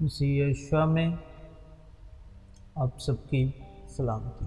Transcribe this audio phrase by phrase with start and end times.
[0.00, 1.08] مسیح یشوا میں
[2.74, 3.50] آپ سب کی
[3.88, 4.44] سلامتی۔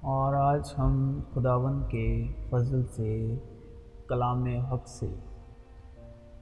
[0.00, 3.34] اور آج ہم خداون کے فضل سے
[4.08, 5.06] کلام حق سے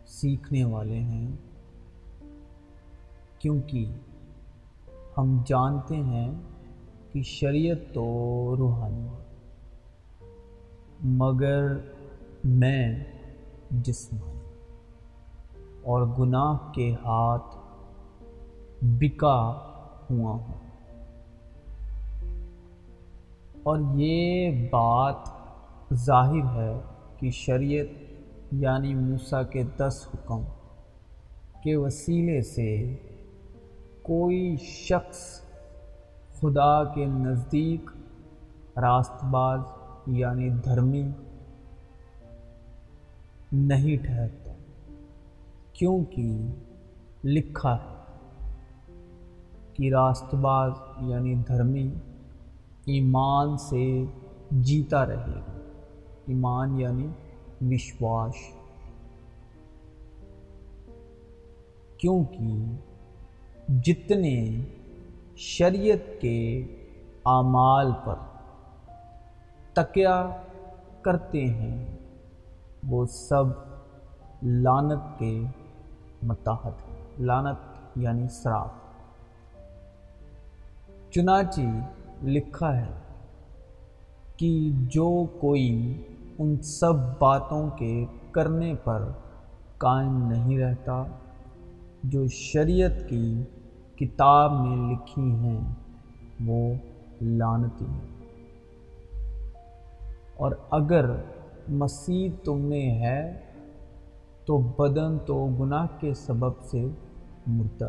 [0.06, 1.30] سیکھنے والے ہیں،
[3.38, 3.86] کیونکہ
[5.18, 6.30] ہم جانتے ہیں
[7.12, 8.04] کہ شریعت تو
[8.58, 9.08] روحانی
[11.00, 11.76] مگر
[12.44, 13.04] میں
[13.70, 14.37] جسمانی۔
[15.82, 17.56] اور گناہ کے ہاتھ
[18.82, 19.40] بکا
[20.10, 20.68] ہوا ہوں۔
[23.62, 25.16] اور یہ بات
[25.94, 26.80] ظاہر ہے
[27.16, 27.86] کہ شریعت
[28.52, 30.42] یعنی موسیٰ کے دس حکم
[31.62, 32.96] کے وسیلے سے
[34.02, 35.40] کوئی شخص
[36.40, 37.90] خدا کے نزدیک
[38.78, 39.60] راست باز
[40.06, 41.08] یعنی دھرمی
[43.52, 44.47] نہیں ٹھہرتا۔
[45.78, 46.38] کیونکہ
[47.24, 47.96] لکھا ہے
[49.72, 51.94] کہ راست باز یعنی دھرمی
[52.84, 54.04] ایمان سے
[54.50, 55.58] جیتا رہے گا
[56.26, 57.06] ایمان یعنی
[57.60, 58.34] وشواس
[61.98, 62.64] کیونکہ
[63.82, 64.62] جتنے
[65.36, 66.66] شریعت کے
[67.26, 68.14] اعمال پر
[69.72, 70.30] تکیا
[71.02, 71.96] کرتے ہیں،
[72.88, 73.44] وہ سب
[74.42, 75.42] لانت کے
[76.22, 76.70] متحد
[77.20, 77.58] لانت
[77.96, 78.70] یعنی سراف۔
[81.10, 81.60] چنانچہ
[82.22, 82.98] لکھا ہے
[84.36, 86.02] کہ جو کوئی
[86.38, 89.08] ان سب باتوں کے کرنے پر
[89.78, 91.04] قائم نہیں رہتا،
[92.02, 93.42] جو شریعت کی
[93.96, 95.60] کتاب میں لکھی ہیں،
[96.46, 96.74] وہ
[97.22, 98.18] لانتی ہیں۔
[100.36, 101.10] اور اگر
[101.68, 103.40] مسیح تم میں ہے
[104.48, 106.88] تو بدن تو گناہ کے سبب سے
[107.46, 107.88] مردہ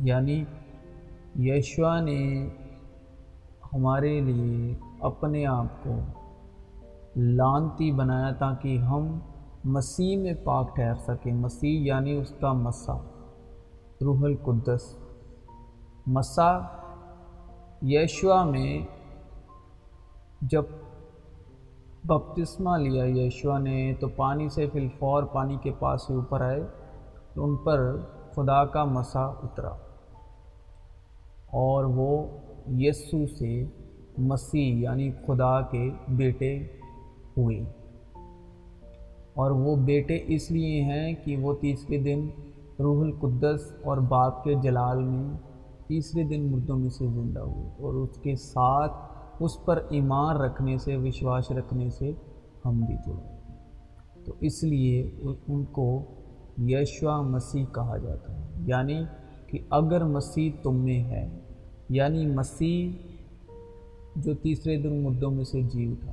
[0.00, 0.44] یعنی
[1.38, 2.48] یشوا نے
[3.72, 5.94] ہمارے لیے اپنے آپ کو
[7.16, 9.18] لانتی بنایا تاکہ ہم
[9.64, 12.94] مسیح میں پاک ٹھہر سکیں۔ مسیح یعنی اس کا مسا
[14.02, 14.96] روح القدس۔
[16.06, 16.58] مسا
[17.82, 18.86] یشوا میں
[20.40, 20.62] جب
[22.04, 26.66] بپتسمہ لیا یشوا نے تو پانی سے فی الفور پانی کے پاس سے اوپر آئے
[27.34, 27.96] تو ان پر
[28.32, 29.70] خدا کا مسا اترا۔
[31.50, 32.26] اور وہ
[32.78, 33.64] یسو سے
[34.18, 36.58] مسیح یعنی خدا کے بیٹے
[37.36, 37.60] ہوئے۔
[39.34, 42.28] اور وہ بیٹے اس لیے ہیں کہ وہ تیسرے دن
[42.80, 45.38] روح القدس اور باپ کے جلال میں
[45.86, 50.78] تیسرے دن مردوں میں سے زندہ ہوئے اور اس کے ساتھ اس پر ایمان رکھنے
[50.78, 52.12] سے، وشواس رکھنے سے
[52.64, 53.32] ہم بھی جڑے
[54.24, 55.10] تو اس لیے
[55.48, 56.02] ان کو
[56.58, 59.04] یشوا مسیح کہا جاتا ہے۔ یعنی
[59.46, 61.28] کہ اگر مسیح تم میں ہے
[61.88, 62.90] یعنی مسیح
[64.16, 66.12] جو تیسرے دن مردوں میں سے جی اٹھا۔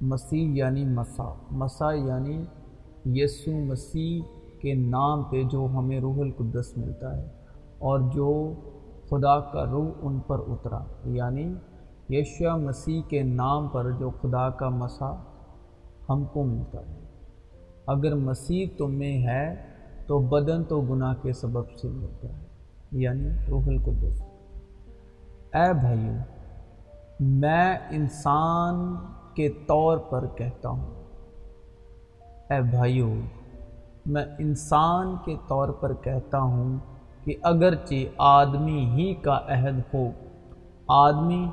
[0.00, 2.44] مسیح یعنی مسا مسا یعنی
[3.22, 4.20] یسو مسیح
[4.60, 7.28] کے نام پہ جو ہمیں روح القدس ملتا ہے
[7.78, 8.52] اور جو
[9.08, 11.54] خدا کا روح ان پر اترا۔ یعنی
[12.10, 15.14] یشوا مسیح کے نام پر جو خدا کا مسا
[16.08, 16.94] ہم کو ملتا ہے۔
[17.86, 19.54] اگر مسیح تم میں ہے
[20.06, 22.44] تو بدن تو گناہ کے سبب سے ملتا ہے
[22.92, 24.22] یعنی روح القدس۔
[25.54, 26.12] اے بھائیو،
[27.20, 28.96] میں انسان
[29.34, 31.04] کے طور پر کہتا ہوں۔
[32.50, 33.14] اے بھائیو،
[34.06, 36.78] میں انسان کے طور پر کہتا ہوں
[37.24, 40.10] کہ اگرچہ آدمی ہی کا عہد ہو،
[40.88, 41.50] آدمی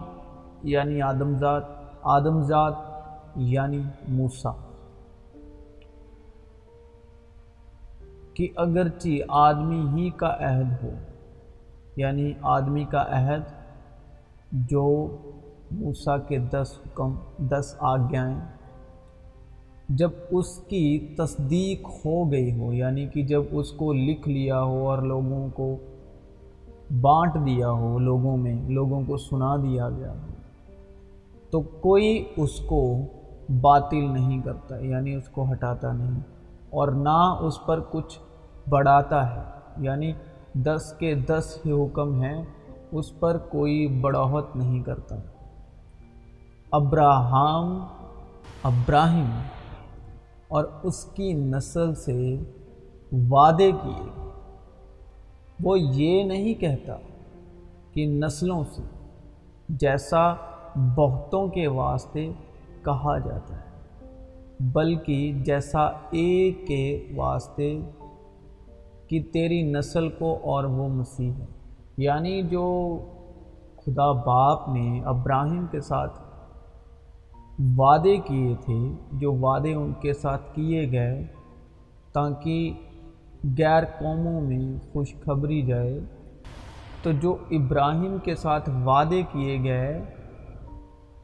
[0.63, 1.63] یعنی آدم ذات
[2.01, 2.73] آدم ذات
[3.35, 4.51] یعنی موسا
[8.33, 10.89] کہ اگرچہ آدمی ہی کا عہد ہو
[11.95, 13.41] یعنی آدمی کا عہد
[14.51, 15.17] جو
[15.71, 18.39] موسا کے دس حکم، دس آگیاں
[19.89, 24.89] جب اس کی تصدیق ہو گئی ہو یعنی کہ جب اس کو لکھ لیا ہو
[24.89, 25.75] اور لوگوں کو
[27.01, 30.40] بانٹ دیا ہو، لوگوں میں، لوگوں کو سنا دیا گیا ہو
[31.51, 32.81] تو کوئی اس کو
[33.61, 36.19] باطل نہیں کرتا یعنی اس کو ہٹاتا نہیں،
[36.69, 38.19] اور نہ اس پر کچھ
[38.69, 39.41] بڑھاتا ہے۔
[39.77, 40.11] یعنی
[40.53, 42.43] دس کے دس ہی حکم ہیں،
[42.91, 45.15] اس پر کوئی بڑاوت نہیں کرتا۔
[46.71, 47.85] ابراہم،
[48.63, 49.29] ابراہیم،
[50.47, 52.37] اور اس کی نسل سے
[53.29, 54.29] وعدے کیے۔
[55.63, 56.95] وہ یہ نہیں کہتا
[57.93, 58.81] کہ نسلوں سے،
[59.69, 60.33] جیسا
[60.75, 62.31] بہتوں کے واسطے
[62.85, 63.71] کہا جاتا ہے۔
[64.59, 65.79] بلکہ جیسا
[66.11, 67.79] ایک کے واسطے
[69.07, 71.45] کہ تیری نسل کو اور وہ مسیح ہے۔
[71.97, 72.97] یعنی جو
[73.85, 76.19] خدا باپ نے ابراہیم کے ساتھ
[77.77, 81.25] وعدے کیے تھے، جو وعدے ان کے ساتھ کیے گئے
[82.13, 82.73] تاکہ
[83.57, 85.99] غیر قوموں میں خوشخبری جائے،
[87.03, 90.05] تو جو ابراہیم کے ساتھ وعدے کیے گئے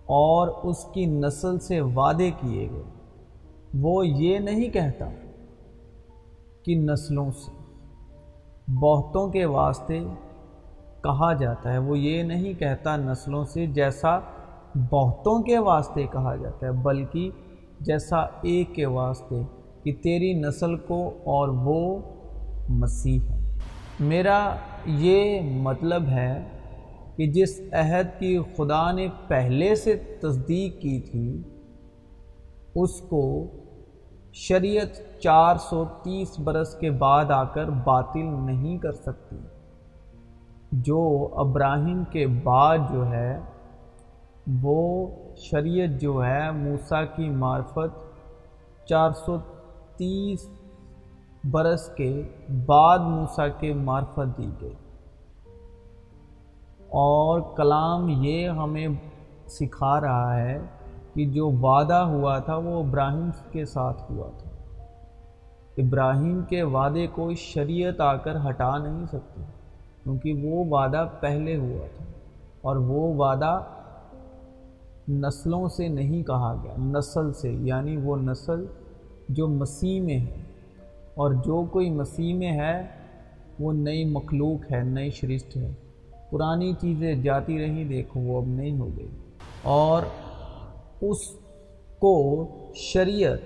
[0.07, 2.83] اور اس کی نسل سے وعدے کیے گئے۔
[3.74, 5.06] وہ یہ نہیں کہتا
[6.63, 7.51] کہ نسلوں سے،
[8.68, 10.00] بہتوں کے واسطے
[11.04, 14.19] کہا جاتا ہے۔ وہ یہ نہیں کہتا نسلوں سے جیسا
[14.75, 17.30] بہتوں کے واسطے کہا جاتا ہے، بلکہ
[17.80, 19.42] جیسا ایک کے واسطے
[19.83, 22.00] کہ تیری نسل کو اور وہ
[22.69, 23.57] مسیح ہے۔
[24.00, 24.56] میرا
[24.86, 26.44] یہ مطلب ہے
[27.18, 31.42] کہ جس عہد کی خدا نے پہلے سے تصدیق کی تھی،
[32.75, 33.48] اس کو
[34.34, 39.36] شریعت چار سو تیس برس کے بعد آ کر باطل نہیں کر سکتی۔
[40.72, 43.40] جو ابراہیم کے بعد جو ہے،
[44.62, 48.08] وہ شریعت جو ہے، موسیٰ کی معرفت
[48.88, 49.38] چار سو
[49.96, 50.50] تیس
[51.52, 52.22] برس کے
[52.66, 54.74] بعد موسیٰ کے معرفت دی گئی۔
[56.89, 58.88] اور کلام یہ ہمیں
[59.48, 60.60] سکھا رہا ہے
[61.13, 64.50] کہ جو وعدہ ہوا تھا وہ ابراہیم کے ساتھ ہوا تھا۔
[65.78, 69.42] ابراہیم کے وعدے کو شریعت آ کر ہٹا نہیں سکتی
[70.04, 72.06] کیونکہ وہ وعدہ پہلے ہوا تھا۔
[72.62, 73.60] اور وہ وعدہ
[75.10, 78.66] نسلوں سے نہیں کہا گیا، نسل سے یعنی وہ نسل
[79.30, 80.42] جو مسیح میں ہے۔
[81.16, 82.88] اور جو کوئی مسیح میں ہے
[83.60, 85.72] وہ نئی مخلوق ہے، نئی شرشت ہے۔
[86.31, 89.07] پرانی چیزیں جاتی رہیں دیکھو وہ اب نہیں ہو گئی۔
[89.62, 90.01] اور
[91.01, 91.29] اس
[92.00, 93.38] کو شریعت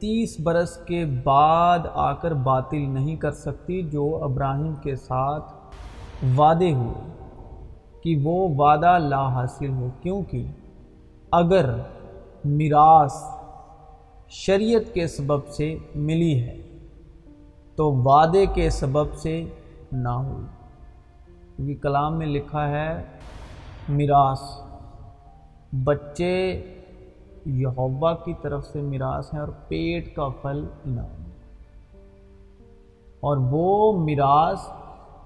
[0.00, 5.52] تیس برس کے بعد آ کر باطل نہیں کر سکتی، جو ابراہیم کے ساتھ
[6.36, 7.24] وعدے ہوئے
[8.02, 10.46] کہ وہ وعدہ لا حاصل ہو۔ کیونکہ
[11.30, 11.74] اگر
[12.44, 13.14] میراث
[14.28, 16.56] شریعت کے سبب سے ملی ہے،
[17.76, 19.44] تو وعدے کے سبب سے
[19.92, 20.57] نہ ہوئی۔
[21.58, 23.02] کیونکہ کلام میں لکھا ہے،
[23.88, 24.40] میراث۔
[25.84, 26.62] بچے
[27.46, 31.24] یہوبا کی طرف سے میراث ہیں اور پیٹ کا پھل انعام۔
[33.20, 34.58] اور وہ میراث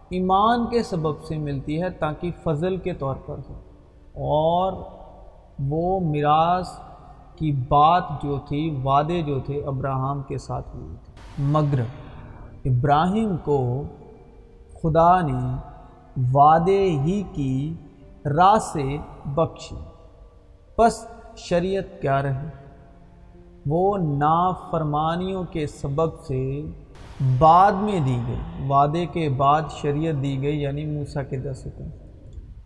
[0.08, 3.60] ایمان کے سبب سے ملتی ہے تاکہ فضل کے طور پر ہو۔
[4.14, 4.72] اور
[5.68, 6.68] وہ میراث
[7.36, 11.80] کی بات جو تھی، وعدے جو تھے، ابراہم کے ساتھ ہوئی تھی۔ مگر
[12.64, 13.82] ابراہیم کو
[14.82, 15.71] خدا نے
[16.32, 17.74] وعدے ہی کی
[18.24, 19.76] راہ سے بخشی۔
[20.76, 21.06] پس
[21.36, 22.48] شریعت کیا رہے
[23.66, 26.62] وہ نافرمانیوں کے سبب سے
[27.38, 31.84] بعد میں دی گئی۔ وعدے کے بعد شریعت دی گئی یعنی موسیٰ کے دس حکم۔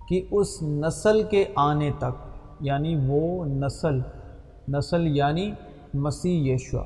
[0.08, 4.00] کہ اس نسل کے آنے تک یعنی وہ نسل
[4.68, 5.52] نسل یعنی
[5.94, 6.84] مسیح یشوا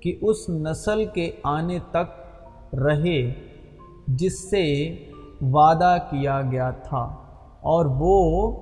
[0.00, 2.24] کہ اس نسل کے آنے تک
[2.74, 3.32] رہے،
[4.08, 4.96] جس سے
[5.40, 7.16] وعدہ کیا گیا تھا
[7.60, 8.52] اور وہ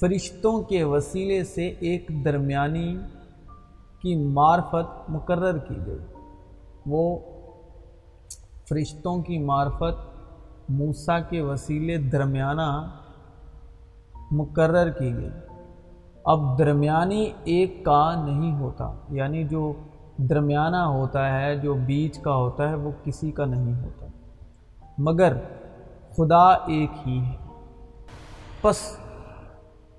[0.00, 2.96] فرشتوں کے وسیلے سے ایک درمیانی
[4.02, 5.98] کی معرفت مقرر کی گئی۔
[6.86, 7.18] وہ
[8.68, 10.10] فرشتوں کی معرفت
[10.68, 12.90] موسیٰ کے وسیلے درمیانہ
[14.30, 15.30] مقرر کی گئی۔
[16.24, 19.72] اب درمیانی ایک کا نہیں ہوتا یعنی جو
[20.16, 24.06] درمیانہ ہوتا ہے، جو بیچ کا ہوتا ہے، وہ کسی کا نہیں ہوتا۔
[25.02, 25.32] مگر
[26.16, 27.36] خدا ایک ہی ہے۔
[28.60, 28.76] پس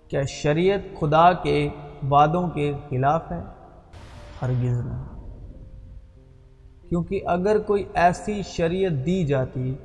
[0.08, 1.70] کیا شریعت خدا کے
[2.10, 3.41] وعدوں کے خلاف ہے؟
[4.41, 5.05] ہرگز نہیں
[6.89, 9.75] کیونکہ اگر کوئی ایسی شریعت دی جاتی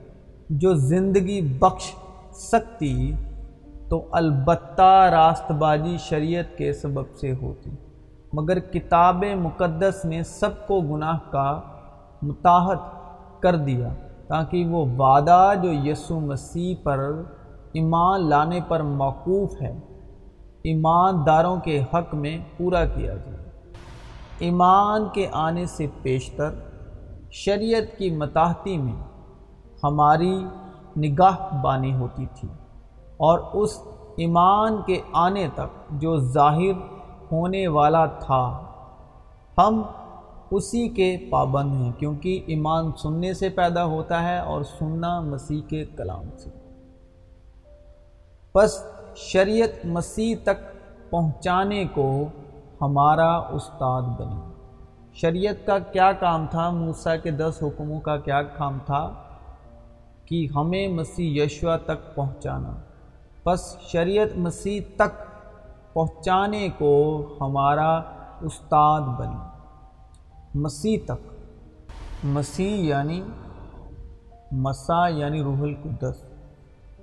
[0.50, 1.94] جو زندگی بخش
[2.32, 3.12] سکتی
[3.90, 7.70] تو البتہ راست بازی شریعت کے سبب سے ہوتی۔
[8.32, 11.60] مگر کتاب مقدس نے سب کو گناہ کا
[12.22, 12.78] متاحت
[13.42, 13.88] کر دیا۔
[14.28, 16.98] تاکہ وہ وعدہ جو یسو مسیح پر
[17.72, 19.78] ایمان لانے پر موقوف ہے،
[20.62, 23.44] ایمانداروں کے حق میں پورا کیا جائے۔
[24.38, 26.50] ایمان کے آنے سے پیشتر،
[27.32, 29.02] شریعت کی متاحتی میں
[29.84, 30.44] ہماری
[30.96, 32.48] نگاہ بانی ہوتی تھی
[33.16, 33.82] اور اس
[34.16, 36.80] ایمان کے آنے تک جو ظاہر
[37.32, 38.44] ہونے والا تھا،
[39.58, 39.82] ہم
[40.50, 45.84] اسی کے پابند ہیں، کیونکہ ایمان سننے سے پیدا ہوتا ہے اور سننا مسیح کے
[45.84, 46.50] کلام سے۔
[48.54, 48.82] بس
[49.16, 50.76] شریعت مسیح تک
[51.10, 52.24] پہنچانے کو
[52.80, 54.40] ہمارا استاد بنی
[55.14, 59.10] شریعت کا کیا کام تھا؟ موسیٰ کے دس حکموں کا کیا کام تھا؟
[60.24, 62.72] کہ ہمیں مسیح یشوا تک پہنچانا۔
[63.44, 65.42] بس شریعت مسیح تک
[65.92, 68.02] پہنچانے کو ہمارا
[68.40, 69.45] استاد بنی
[70.56, 71.28] مسیح تک۔
[72.24, 73.22] مسیح یعنی
[74.52, 76.22] مسا یعنی روح القدس۔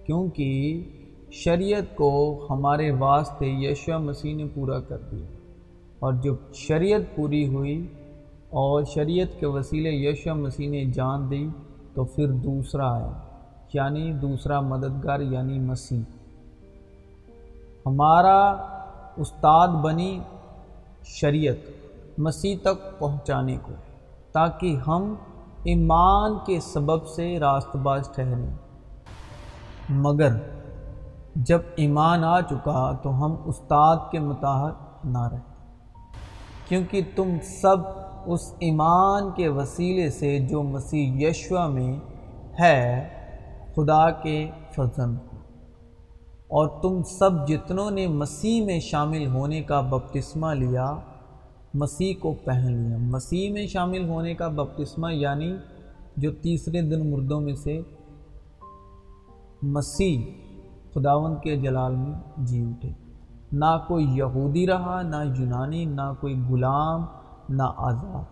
[0.06, 0.84] کیونکہ
[1.32, 5.26] شریعت کو ہمارے واسطے یشوا مسیح نے پورا کر دیا۔
[6.00, 7.88] اور جب شریعت پوری ہوئی
[8.50, 11.48] اور شریعت کے وسیلے یشوا مسیح نے جان دی،
[11.94, 13.12] تو پھر دوسرا آیا۔
[13.74, 16.02] یعنی دوسرا مددگار یعنی مسیح۔
[17.86, 18.52] ہمارا
[19.18, 20.20] استاد بنی
[21.04, 21.83] شریعت۔
[22.18, 23.74] مسیح تک پہنچانے کو،
[24.34, 25.16] تاکہ ہم
[25.64, 28.56] ایمان کے سبب سے راست باز ٹھہریں۔
[29.90, 30.30] مگر
[31.36, 34.72] جب ایمان آ چکا تو ہم استاد کے متحد
[35.04, 35.54] نہ رہیں۔
[36.68, 37.30] کیونکہ تم
[37.62, 37.78] سب
[38.26, 42.00] اس ایمان کے وسیلے سے جو مسیح یشوا میں
[42.60, 43.08] ہے،
[43.76, 45.16] خدا کے فضن
[46.44, 50.96] اور تم سب جتنوں نے مسیح میں شامل ہونے کا بپتسمہ لیا
[51.74, 55.56] مسیح کو پہن لیا۔ مسیح میں شامل ہونے کا بپتسمہ یعنی
[56.18, 57.82] جو تیسرے دن مردوں میں سے
[59.62, 60.22] مسیح
[60.94, 62.92] خداون کے جلال میں جی اٹھے۔
[63.52, 67.06] نہ کوئی یہودی رہا، نہ یونانی، نہ کوئی غلام،
[67.50, 68.24] نہ آزاد،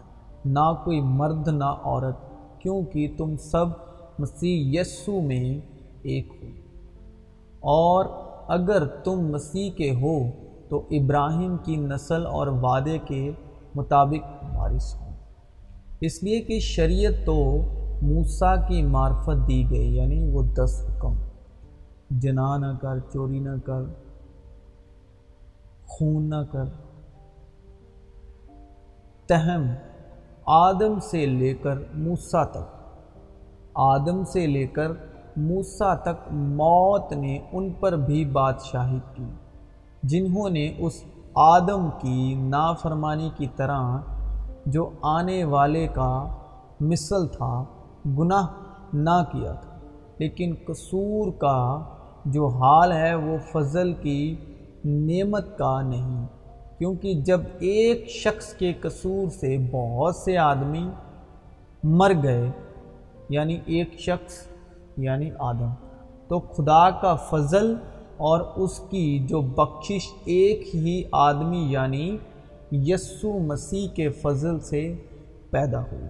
[0.45, 2.17] نہ کوئی مرد، نہ عورت،
[2.60, 3.65] کیونکہ تم سب
[4.19, 5.60] مسیح یسو میں
[6.01, 6.48] ایک ہو۔
[7.60, 8.05] اور
[8.48, 10.40] اگر تم مسیح کے ہو
[10.71, 13.31] تو ابراہیم کی نسل اور وعدے کے
[13.75, 15.11] مطابق وارث ہوں۔
[16.01, 17.61] اس لیے کہ شریعت تو
[18.01, 21.13] موسیٰ کی معرفت دی گئی یعنی وہ دس حکم۔
[22.09, 23.81] جنا نہ کر، چوری نہ کر،
[25.85, 26.65] خون نہ کر۔
[29.27, 29.65] تہم،
[30.45, 32.97] آدم سے لے کر موسا تک۔
[33.73, 34.91] آدم سے لے کر
[35.37, 39.25] موسا تک موت نے ان پر بھی بادشاہی کی۔
[40.03, 41.03] جنہوں نے اس
[41.36, 43.98] آدم کی نافرمانی کی طرح
[44.65, 46.36] جو آنے والے کا
[46.79, 47.63] مثل تھا،
[48.05, 48.48] گناہ
[48.93, 49.77] نہ کیا تھا۔
[50.17, 51.79] لیکن قصور کا
[52.25, 54.36] جو حال ہے، وہ فضل کی
[54.86, 56.25] نعمت کا نہیں۔
[56.77, 60.89] کیونکہ جب ایک شخص کے قصور سے بہت سے آدمی
[61.84, 62.51] مر گئے
[63.29, 64.34] یعنی ایک شخص
[64.98, 65.70] یعنی آدم،
[66.27, 67.75] تو خدا کا فضل
[68.21, 72.17] اور اس کی جو بخشش ایک ہی آدمی یعنی
[72.71, 74.95] یسو مسیح کے فضل سے
[75.49, 76.07] پیدا ہوئی۔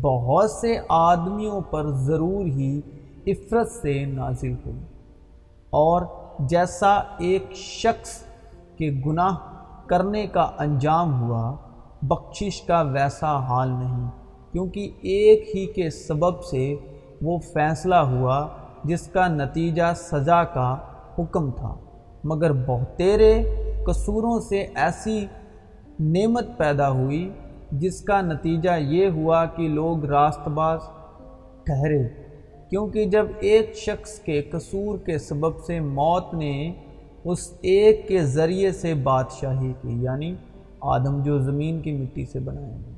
[0.00, 2.80] بہت سے آدمیوں پر ضرور ہی
[3.26, 4.80] عفرت سے نازل ہوئی۔
[5.70, 6.02] اور
[6.40, 8.24] جیسا ایک شخص
[8.76, 9.36] کہ گناہ
[9.86, 11.56] کرنے کا انجام ہوا،
[12.02, 14.10] بخشش کا ویسا حال نہیں،
[14.52, 16.74] کیونکہ ایک ہی کے سبب سے
[17.22, 18.48] وہ فیصلہ ہوا
[18.84, 20.76] جس کا نتیجہ سزا کا
[21.18, 21.76] حکم تھا۔
[22.24, 23.42] مگر بہتیرے
[23.86, 25.26] قصوروں سے ایسی
[26.00, 27.30] نعمت پیدا ہوئی
[27.72, 30.78] جس کا نتیجہ یہ ہوا کہ لوگ راست باز
[31.64, 32.08] ٹھہرے۔
[32.70, 36.72] کیونکہ جب ایک شخص کے قصور کے سبب سے موت نے
[37.24, 40.34] اس ایک کے ذریعے سے بادشاہی کی یعنی
[40.80, 42.94] آدم جو زمین کی مٹی سے بنائے گئے۔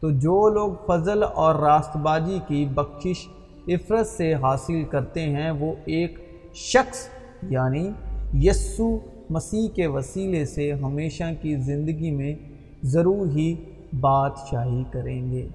[0.00, 3.28] تو جو لوگ فضل اور راست بازی کی بخشش
[3.68, 6.18] عفرت سے حاصل کرتے ہیں، وہ ایک
[6.54, 7.08] شخص
[7.50, 7.90] یعنی
[8.34, 8.98] یسو
[9.30, 12.34] مسیح کے وسیلے سے ہمیشہ کی زندگی میں
[12.82, 13.54] ضرور ہی
[14.00, 15.48] بادشاہی کریں گے۔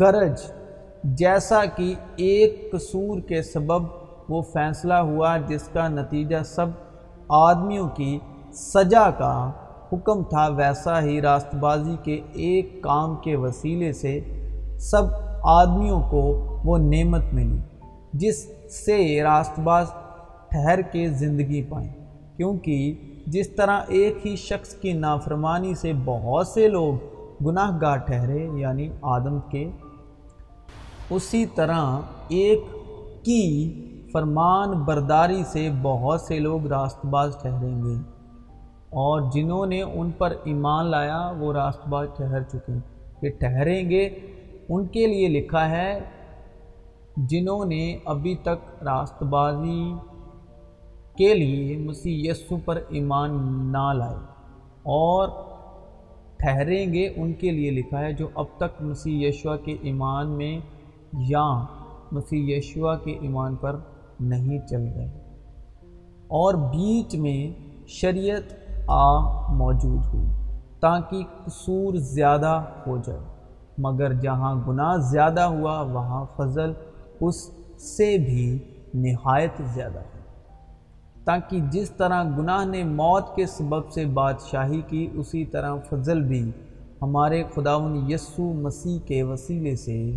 [0.00, 0.40] گرج
[1.04, 3.82] جیسا کہ ایک قصور کے سبب
[4.28, 6.66] وہ فیصلہ ہوا، جس کا نتیجہ سب
[7.28, 8.18] آدمیوں کی
[8.52, 9.50] سجا کا
[9.92, 14.20] حکم تھا، ویسا ہی راست بازی کے ایک کام کے وسیلے سے
[14.80, 17.58] سب آدمیوں کو وہ نعمت ملی،
[18.12, 18.50] جس
[18.86, 19.86] سے راست باز
[20.50, 21.92] ٹھہر کے زندگی پائیں۔
[22.36, 22.94] کیونکہ
[23.26, 26.94] جس طرح ایک ہی شخص کی نافرمانی سے بہت سے لوگ
[27.46, 29.70] گناہ گاہ ٹھہرے یعنی آدم کے،
[31.10, 31.96] اسی طرح
[32.28, 32.60] ایک
[33.24, 33.74] کی
[34.12, 37.94] فرمان برداری سے بہت سے لوگ راست باز ٹھہریں گے۔
[38.70, 42.72] اور جنہوں نے ان پر ایمان لایا، وہ راست باز ٹھہر چکے۔
[43.20, 44.10] کہ ٹھہریں گے
[44.68, 46.00] ان کے لیے لکھا ہے،
[47.16, 49.92] جنہوں نے ابھی تک راست بازی
[51.16, 53.30] کے لیے مسیح یسو پر ایمان
[53.72, 54.16] نہ لائے۔
[54.82, 55.28] اور
[56.36, 60.58] ٹھہریں گے ان کے لیے لکھا ہے جو اب تک مسیح یشوا کے ایمان میں
[61.12, 61.64] یا
[62.12, 63.76] مسیح یشوا کے ایمان پر
[64.20, 65.34] نہیں چل رہے۔
[66.28, 67.52] اور بیچ میں
[67.86, 68.54] شریعت
[68.88, 70.26] آ موجود ہوئی
[70.80, 73.37] تاکہ قصور زیادہ ہو جائے۔
[73.78, 76.72] مگر جہاں گناہ زیادہ ہوا، وہاں فضل
[77.20, 78.58] اس سے بھی
[78.94, 80.18] نہایت زیادہ ہے۔
[81.24, 86.50] تاکہ جس طرح گناہ نے موت کے سبب سے بادشاہی کی، اسی طرح فضل بھی
[87.02, 90.12] ہمارے خداون یسو مسیح کے وسیلے سے،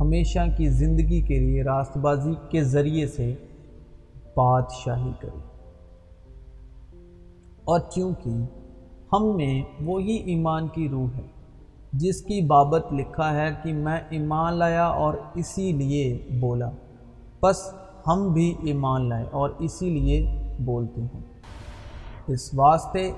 [0.00, 3.34] ہمیشہ کی زندگی کے لیے راست بازی کے ذریعے سے
[4.36, 5.40] بادشاہی کرے۔
[7.64, 8.30] اور چونکہ
[9.12, 11.37] ہم میں وہی ایمان کی روح ہے
[11.92, 16.70] جس کی بابت لکھا ہے کہ میں ایمان لایا اور اسی لیے بولا۔
[17.42, 17.74] بس
[18.06, 21.20] ہم بھی ایمان لائے اور اسی لیے بولتے ہیں۔
[22.26, 23.12] اس واسطے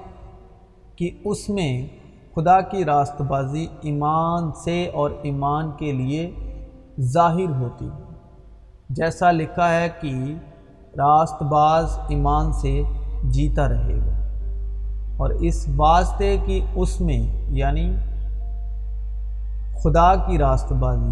[0.97, 1.87] کہ اس میں
[2.35, 6.31] خدا کی راست بازی ایمان سے اور ایمان کے لیے
[7.00, 8.15] ظاہر ہوتی ہے۔
[8.91, 10.35] جیسا لکھا ہے کہ
[10.97, 12.83] راست باز ایمان سے
[13.25, 14.21] جیتا رہے گا۔
[15.17, 17.97] اور اس واسطے کہ اس میں یعنی
[19.82, 21.10] خدا کی راست بازی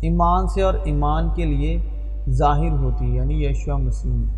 [0.00, 1.78] ایمان سے اور ایمان کے لیے
[2.30, 4.34] ظاہر ہوتی ہے یعنی یشوا مسیح۔ میں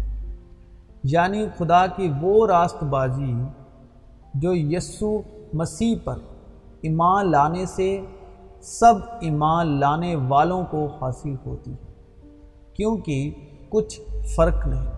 [1.05, 3.35] یعنی خدا کی وہ راست بازی
[4.35, 5.21] جو یسو
[5.53, 6.15] مسیح پر
[6.81, 8.01] ایمان لانے سے
[8.63, 11.93] سب ایمان لانے والوں کو حاصل ہوتی ہے۔
[12.75, 13.31] کیونکہ
[13.69, 14.01] کچھ
[14.37, 14.91] فرق نہیں،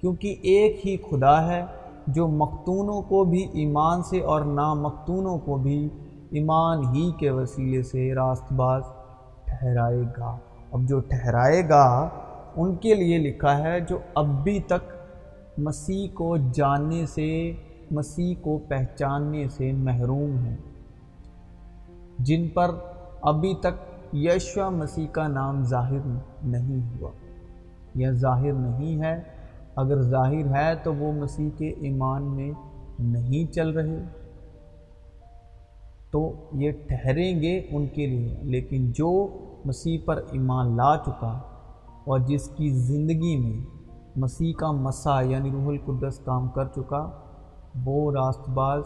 [0.00, 1.64] کیونکہ ایک ہی خدا ہے
[2.06, 5.88] جو مختونوں کو بھی ایمان سے اور نامختونوں کو بھی
[6.34, 8.82] ایمان ہی کے وسیلے سے راست باز
[9.44, 10.38] ٹھہرائے گا۔
[10.72, 12.08] اب جو ٹھہرائے گا،
[12.56, 14.92] ان کے لیے لکھا ہے جو اب بھی تک
[15.58, 17.52] مسیح کو جاننے سے،
[17.90, 20.56] مسیح کو پہچاننے سے محروم ہیں۔
[22.18, 22.70] جن پر
[23.22, 27.10] ابھی تک یشوا مسیح کا نام ظاہر نہیں ہوا۔
[27.94, 29.22] یا ظاہر نہیں ہے،
[29.76, 32.52] اگر ظاہر ہے تو وہ مسیح کے ایمان میں
[32.98, 34.23] نہیں چل رہے۔
[36.14, 39.28] تو یہ ٹھہریں گے ان کے لیے۔ لیکن جو
[39.64, 41.40] مسیح پر ایمان لا چکا
[42.04, 43.64] اور جس کی زندگی میں
[44.16, 47.10] مسیح کا مسا یعنی روح القدس کام کر چکا،
[47.84, 48.82] وہ راست باز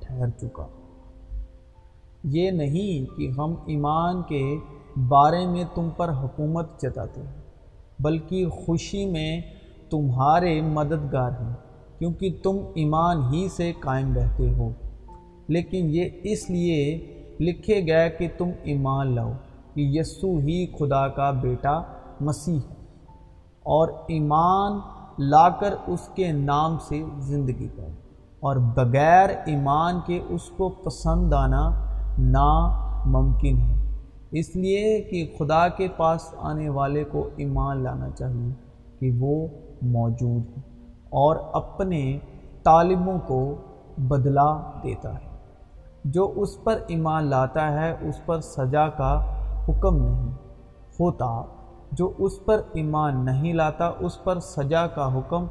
[0.00, 0.66] ٹھہر چکا۔
[2.24, 4.56] یہ نہیں کہ ہم ایمان کے
[5.08, 7.42] بارے میں تم پر حکومت جتاتے ہیں
[8.00, 9.40] بلکہ خوشی میں
[9.90, 11.54] تمہارے مددگار ہیں،
[11.98, 14.70] کیونکہ تم ایمان ہی سے قائم رہتے ہو۔
[15.48, 16.78] لیکن یہ اس لیے
[17.40, 19.32] لکھے گئے کہ تم ایمان لاؤ
[19.74, 21.80] کہ یسو ہی خدا کا بیٹا
[22.20, 22.74] مسیح ہے
[23.62, 24.72] اور ایمان
[25.18, 27.86] لا کر اس کے نام سے زندگی کرو
[28.40, 31.70] اور بغیر ایمان کے اس کو پسند آنا
[32.18, 33.74] ناممکن ہے۔
[34.30, 38.52] اس لیے کہ خدا کے پاس آنے والے کو ایمان لانا چاہیے
[38.98, 39.46] کہ وہ
[39.82, 40.62] موجود ہے
[41.10, 42.18] اور اپنے
[42.62, 43.54] طالبوں کو
[43.98, 45.27] بدلا دیتا ہے۔
[46.10, 50.32] جو اس پر ایمان لاتا ہے، اس پر سزا کا حکم نہیں۔
[51.00, 51.42] ہوتا،
[51.92, 55.44] جو اس پر ایمان نہیں لاتا، اس پر سزا کا حکم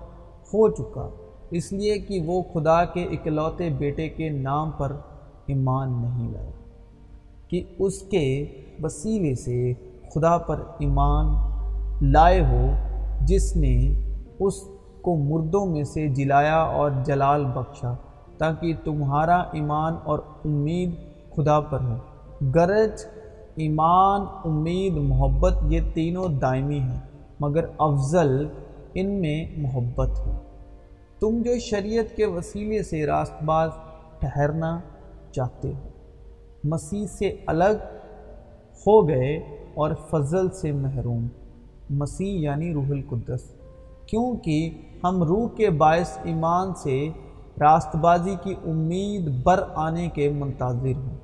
[0.53, 1.09] ہو چکا۔
[1.51, 4.91] اس لیے کہ وہ خدا کے اکلوتے بیٹے کے نام پر
[5.45, 6.51] ایمان نہیں لایا
[7.47, 8.45] کہ اس کے
[8.83, 9.73] وسیلے سے
[10.13, 11.25] خدا پر ایمان
[12.11, 12.67] لائے ہو،
[13.21, 13.93] جس نے
[14.39, 14.53] اس
[15.01, 17.93] کو مردوں میں سے جلایا اور جلال بخشا۔
[18.37, 20.91] تاکہ تمہارا ایمان اور امید
[21.35, 21.97] خدا پر ہو۔
[22.55, 23.05] گرج،
[23.55, 26.99] ایمان، امید، محبت، یہ تینوں دائمی ہیں،
[27.39, 28.47] مگر افضل
[28.93, 30.37] ان میں محبت ہے۔
[31.19, 33.69] تم جو شریعت کے وسیلے سے راست باز
[34.19, 34.79] ٹھہرنا
[35.31, 35.87] چاہتے ہو،
[36.63, 37.77] مسیح سے الگ
[38.87, 39.37] ہو گئے
[39.73, 41.27] اور فضل سے محروم۔
[41.89, 43.41] مسیح یعنی روح القدس،
[44.07, 44.69] کیونکہ
[45.03, 47.09] ہم روح کے باعث ایمان سے
[47.61, 51.17] راست بازی کی امید بر آنے کے منتظر ہیں۔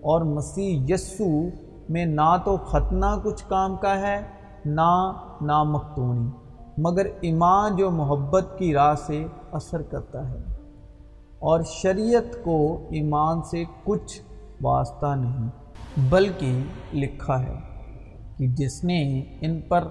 [0.00, 1.48] اور مسیح یسو
[1.88, 4.22] میں نہ تو ختنہ کچھ کام کا ہے،
[4.64, 6.30] نہ نامختونی
[6.78, 10.38] مگر ایمان جو محبت کی راہ سے اثر کرتا ہے۔
[11.38, 14.22] اور شریعت کو ایمان سے کچھ
[14.62, 15.48] واسطہ نہیں،
[16.10, 17.56] بلکہ لکھا ہے
[18.36, 19.84] کہ جس نے ان پر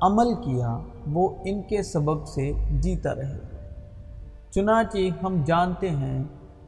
[0.00, 0.78] عمل کیا،
[1.12, 3.51] وہ ان کے سبب سے جیتا رہے۔
[4.54, 6.22] چنانچہ ہم جانتے ہیں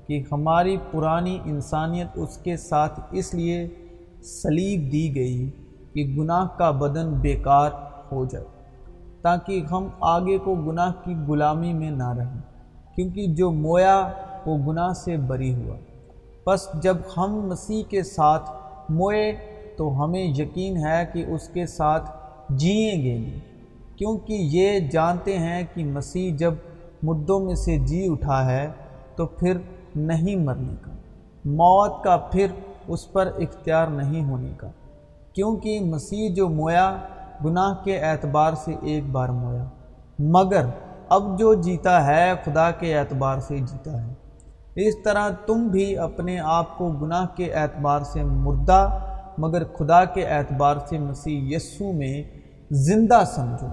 [0.07, 3.69] کہ ہماری پرانی انسانیت اس کے ساتھ اس لیے
[4.23, 5.51] سلیب دی گئی
[5.93, 7.71] کہ گناہ کا بدن بیکار
[8.13, 8.45] ہو جائے،
[9.23, 12.41] تاکہ ہم آگے کو گناہ کی غلامی میں نہ رہیں،
[12.95, 14.09] کیونکہ جو مویا
[14.47, 15.77] وہ گناہ سے بری ہوا۔
[16.47, 18.51] بس جب ہم مسیح کے ساتھ
[18.89, 19.33] موئے
[19.77, 22.11] تو ہمیں یقین ہے کہ اس کے ساتھ
[22.49, 23.41] جئیں گے۔ بھی
[23.97, 26.55] کیونکہ یہ جانتے ہیں کہ مسیح جب
[27.05, 28.69] مردوں میں سے جی اٹھا ہے
[29.17, 29.59] تو پھر
[29.97, 30.91] نہیں مرنے کا۔
[31.45, 32.47] موت کا پھر
[32.89, 34.69] اس پر اختیار نہیں ہونے کا۔
[35.33, 36.97] کیونکہ مسیح جو مویا،
[37.45, 39.65] گناہ کے اعتبار سے ایک بار مویا۔
[40.19, 40.67] مگر
[41.09, 44.13] اب جو جیتا ہے، خدا کے اعتبار سے جیتا ہے۔
[44.77, 48.99] اس طرح تم بھی اپنے آپ کو گناہ کے اعتبار سے مردہ،
[49.39, 52.23] مگر خدا کے اعتبار سے مسیح یسو میں
[52.71, 53.67] زندہ سمجھو۔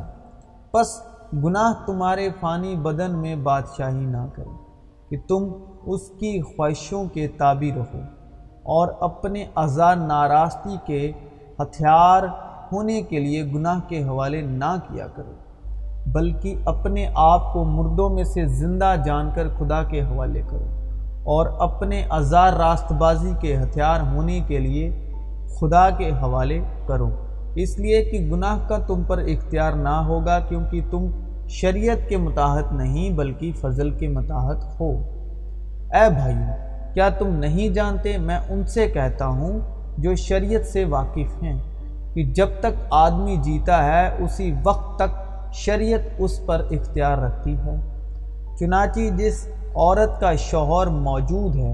[0.71, 4.55] پس گناہ تمہارے فانی بدن میں بادشاہی نہ کرے
[5.09, 5.51] کہ تم
[5.85, 7.99] اس کی خواہشوں کے تابع رہو
[8.63, 11.11] اور اپنے ازار ناراستی کے
[11.59, 12.23] ہتھیار
[12.71, 15.31] ہونے کے لیے گناہ کے حوالے نہ کیا کرو،
[16.05, 20.65] بلکہ اپنے آپ کو مردوں میں سے زندہ جان کر خدا کے حوالے کرو
[21.23, 24.89] اور اپنے ازار راست بازی کے ہتھیار ہونے کے لیے
[25.59, 27.09] خدا کے حوالے کرو۔
[27.55, 31.07] اس لیے کہ گناہ کا تم پر اختیار نہ ہوگا کیونکہ تم
[31.47, 34.91] شریعت کے متحد نہیں بلکہ فضل کے متحد ہو۔
[35.93, 39.59] اے بھائیو، کیا تم نہیں جانتے میں ان سے کہتا ہوں
[39.97, 41.59] جو شریعت سے واقف ہیں
[42.13, 45.21] کہ جب تک آدمی جیتا ہے، اسی وقت تک
[45.53, 47.75] شریعت اس پر اختیار رکھتی ہے۔
[48.59, 51.73] چنانچہ جس عورت کا شوہر موجود ہے،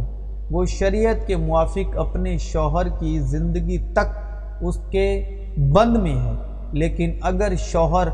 [0.52, 4.18] وہ شریعت کے موافق اپنے شوہر کی زندگی تک
[4.62, 5.08] اس کے
[5.58, 6.32] بند میں ہے۔
[6.72, 8.08] لیکن اگر شوہر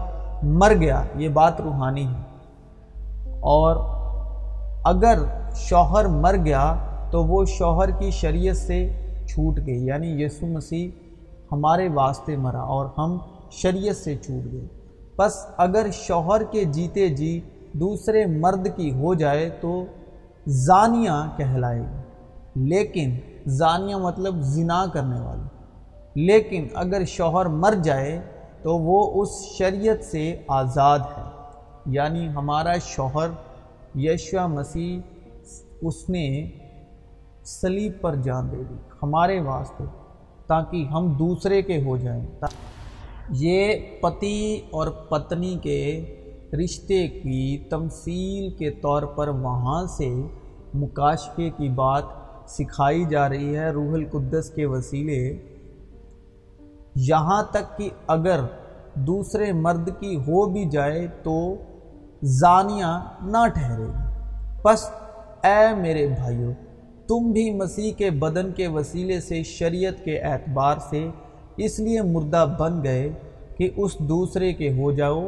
[0.43, 2.21] مر گیا، یہ بات روحانی ہے۔
[3.39, 3.75] اور
[4.84, 5.19] اگر
[5.56, 6.75] شوہر مر گیا،
[7.12, 8.95] تو وہ شوہر کی شریعت سے
[9.29, 10.89] چھوٹ گئی۔ یعنی یسو مسیح
[11.51, 13.17] ہمارے واسطے مرا اور ہم
[13.51, 14.67] شریعت سے چھوٹ گئے۔
[15.17, 17.41] بس اگر شوہر کے جیتے جی
[17.73, 19.86] دوسرے مرد کی ہو جائے، تو
[20.47, 22.01] زانیہ کہلائے گی۔
[22.56, 25.42] لیکن زانیہ مطلب زنا کرنے والی۔
[26.15, 28.21] لیکن اگر شوہر مر جائے
[28.62, 31.23] تو وہ اس شریعت سے آزاد ہے۔
[31.86, 33.28] یعنی ہمارا شوہر
[33.97, 34.99] یشوا مسیح
[35.82, 36.52] اس نے
[37.43, 39.84] سلیب پر جان دے دی ہمارے واسطے
[40.47, 42.26] تاکہ ہم دوسرے کے ہو جائیں۔
[43.30, 46.15] یہ پتی اور پتنی کے
[46.63, 50.21] رشتے کی تمثیل کے طور پر وہاں سے
[50.73, 52.04] مکاشفے کی بات
[52.47, 55.38] سکھائی جا رہی ہے۔ روح القدس کے وسیلے
[56.95, 58.39] یہاں تک کہ اگر
[58.95, 61.56] دوسرے مرد کی ہو بھی جائے تو
[62.23, 64.13] زانیہ نہ ٹھہرے گی۔
[64.63, 64.89] بس
[65.43, 66.53] اے میرے بھائیوں
[67.08, 71.10] تم بھی مسیح کے بدن کے وسیلے سے شریعت کے اعتبار سے
[71.58, 73.12] اس لیے مردہ بن گئے
[73.58, 75.27] کہ اس دوسرے کے ہو جاؤ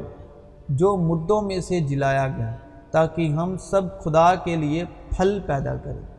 [0.69, 2.56] جو مردوں میں سے جلایا گیا،
[2.91, 6.15] تاکہ ہم سب خدا کے لیے پھل پیدا کریں۔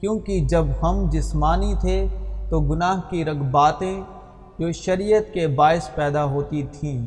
[0.00, 2.06] کیونکہ جب ہم جسمانی تھے
[2.50, 4.02] تو گناہ کی رغباتیں
[4.58, 6.98] جو شریعت کے باعث پیدا ہوتی تھیں۔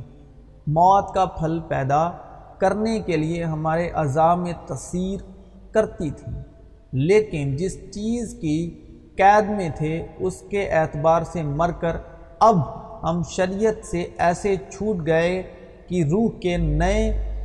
[0.68, 2.10] موت کا پھل پیدا
[2.58, 5.20] کرنے کے لیے ہمارے اعضاء میں تصیر
[5.72, 6.42] کرتی تھیں،
[6.94, 8.70] لیکن جس چیز کی
[9.18, 11.98] قید میں تھے، اس کے اعتبار سے مر کر
[12.40, 12.58] اب
[13.04, 15.42] ہم شریعت سے ایسے چھوٹ گئے
[15.88, 17.02] کہ روح کے نئے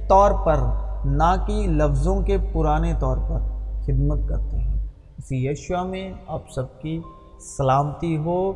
[0.08, 0.58] طور پر
[1.04, 3.40] نہ کہ لفظوں کے پرانے طور پر
[3.82, 4.74] خدمت کرتے ہیں۔
[5.18, 7.00] اسی یشوا میں آپ سب کی
[7.44, 8.52] سلامتی ہو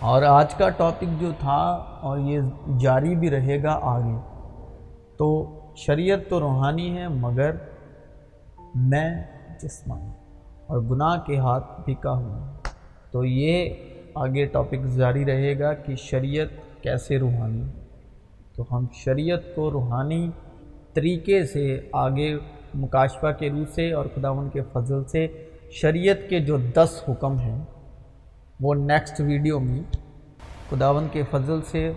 [0.00, 2.40] اور آج کا ٹاپک جو تھا اور یہ
[2.78, 4.16] جاری بھی رہے گا آگے۔
[5.16, 7.50] تو شریعت تو روحانی ہے، مگر
[8.74, 9.24] میں
[9.62, 10.10] جسمانی
[10.66, 12.52] اور گناہ کے ہاتھ بکا ہوں۔
[13.10, 13.74] تو یہ
[14.14, 17.62] آگے ٹاپک جاری رہے گا کہ شریعت کیسے روحانی۔
[18.54, 20.30] تو ہم شریعت کو روحانی
[20.94, 22.36] طریقے سے آگے
[22.74, 25.26] مکاشفہ کے روح سے اور خداون کے فضل سے
[25.70, 27.64] شریعت کے جو دس حکم ہیں
[28.62, 29.82] وہ نیکسٹ ویڈیو میں
[30.70, 31.92] خداون کے فضل سے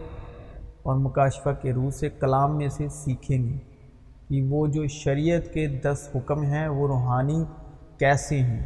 [0.83, 3.57] اور مکاشفہ کے روح سے کلام میں سے سیکھیں گے
[4.29, 7.43] کہ وہ جو شریعت کے دس حکم ہیں، وہ روحانی
[7.97, 8.65] کیسے ہیں؟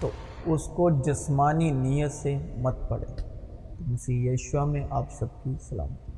[0.00, 0.10] تو
[0.46, 3.22] اس کو جسمانی نیت سے مت پڑے
[3.86, 6.11] مسیح یشوا میں آپ سب کی سلامتی۔